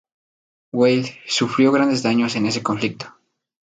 [0.71, 3.05] Weil sufrió grandes daños en ese conflicto.